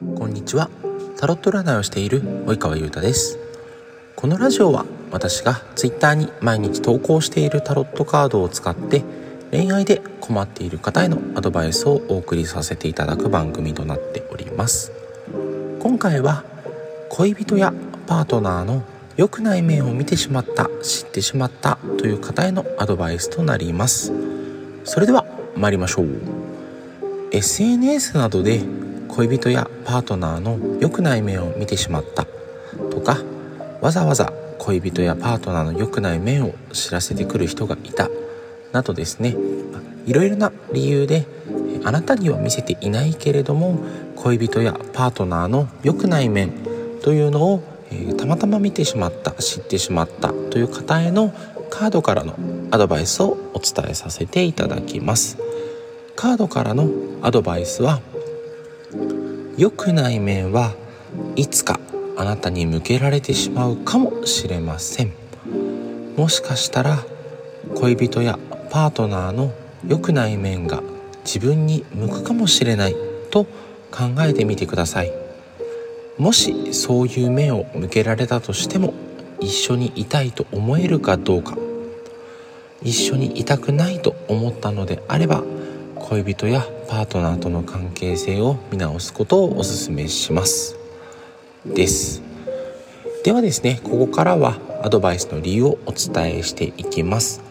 [0.00, 0.70] こんにちは。
[1.18, 3.38] タロット占いをしている及川優太です。
[4.16, 9.04] このラジオは私が Twitter に毎日投稿しているタロットカードを使って
[9.50, 14.90] 恋愛で困っている方へのアドバイスをお送りさせていただく番組となっております。
[15.80, 16.44] 今回は
[17.10, 17.74] 恋人や
[18.06, 18.82] パートナーの
[19.18, 24.14] 良くない面を見てしまった知ってしまったという方へのアドバイスとなります。
[24.84, 25.26] それでは
[25.56, 26.06] 参りましょう。
[27.32, 28.62] SNS などで
[29.10, 32.26] 恋人やパートナーの良くない面を見てしまった。
[32.90, 33.18] とか
[33.80, 38.08] わざわざ恋人やパートナーの良くない面を知らせてくる人がいた。
[38.72, 39.36] などですね。
[40.06, 41.26] いろいろな理由で
[41.84, 43.78] あなたには見せていないけれども
[44.16, 46.52] 恋人やパートナーの良くない面
[47.02, 51.32] というのを、えー、たまたま見てしまった知ってしまったという方への
[51.70, 52.34] カードからの
[52.70, 55.38] アドバイスをお伝えさせていただきます。
[56.16, 56.88] カードからの
[57.22, 58.00] アドバイスは
[59.60, 60.74] 良くない面は
[61.36, 61.78] いつか
[62.16, 65.12] あなたに向けられてしまうかもしれません。
[66.16, 67.04] もしかしたら
[67.74, 68.38] 恋人や
[68.70, 69.52] パートナーの
[69.86, 70.82] 良くない面が
[71.26, 72.96] 自分に向くかもしれない
[73.30, 73.44] と
[73.90, 75.12] 考えてみてください。
[76.16, 78.94] もしそういう目を向けられたとしても
[79.40, 81.58] 一緒にいたいと思えるかどうか。
[82.82, 85.44] 一緒にいたくないと思ったのであれば
[85.96, 90.76] 恋人やパートナーとの関係性を見直すことをお勧めします。
[91.64, 92.20] です。
[93.22, 97.42] ではですねここからはアドバイスの理由をお伝えしていきます。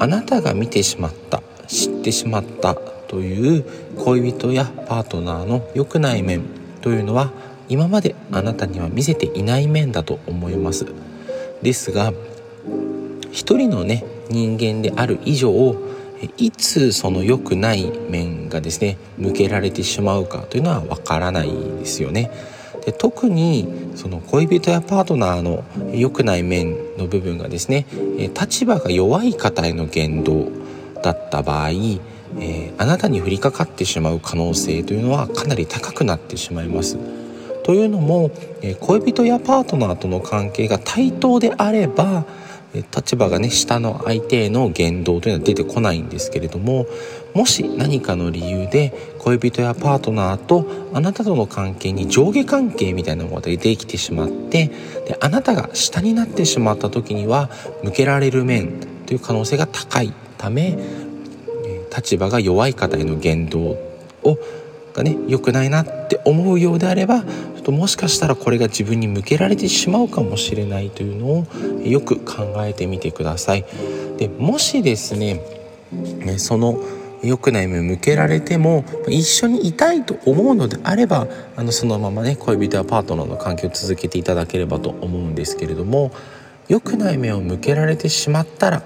[0.00, 3.64] あなたが見てしまった知ってしまったという
[3.96, 6.42] 恋人やパートナーの良くない面
[6.80, 7.30] というのは
[7.68, 10.84] 今まであなたには見せていない面だと思います。
[11.62, 12.12] ですが
[13.30, 15.76] 一人のね人間である以上
[16.38, 22.30] いつその良くない面がですね向けられてしまうかというのはわからないですよね。
[22.84, 27.86] で特にその恋人やパートナーの良くない面の部分がですね
[28.38, 30.48] 立場が弱い方への言動
[31.02, 36.98] だった場合、えー、あなたに降りかかってしまう可能性というのはかなり高くなってしまいます。
[37.64, 38.30] というのも、
[38.62, 42.24] えー、恋人やパートナーとの関係が対等であれば
[42.82, 46.86] 立場がね下の相手への言動というのは出てこないんですけれども
[47.34, 54.68] もし何かの理由で恋人やパートナーとあなたとの関係に上下関係みたいなものが出てきてしまって
[55.06, 57.50] であなたが下になってしまった時には
[57.82, 60.78] 向けられる面という可能性が高いため
[61.94, 63.60] 立場が弱い方への言動
[64.22, 64.38] を
[64.96, 71.46] がね良くないなって思うようであればちょっともしかしたらこれが自分に向けられてしまうかもしれないというのを
[71.84, 73.64] よく考えてみてください。
[74.18, 75.42] でもしですね
[76.38, 76.80] その
[77.22, 81.26] 良くない面向けられても一緒にいたいと思うのであれば
[81.56, 86.12] あのそのままね恋人やパートナーの関係を続けていただければと思うんですけれども
[86.68, 88.82] 良くない面を向けられてしまったら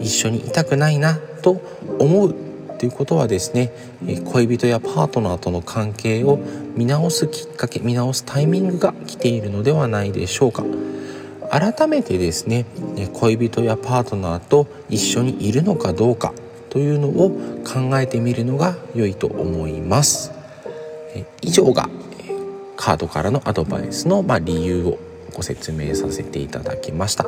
[0.00, 1.60] 一緒にいたくないなと
[1.98, 2.49] 思う
[2.80, 3.70] っていうことはですね
[4.32, 6.38] 恋人やパートナーとの関係を
[6.74, 10.64] 見直すきっかけ見直すタイミングが来ているのではないでしょうか。
[11.50, 12.64] 改めてですね
[13.12, 16.32] 恋人やパートナーと一緒にいるのかどうか
[16.70, 20.32] というのを考えてみるのが良いと思います。
[21.42, 21.86] 以上が
[22.78, 24.98] カードからのアドバイスの、ま理由を
[25.34, 27.26] ご説明させていただきました。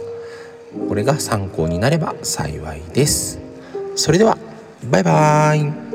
[0.88, 3.38] これが参考になれば幸いです。
[3.96, 4.38] それでは
[4.84, 5.91] バイバーイ。